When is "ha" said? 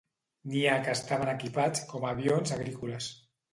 0.69-0.77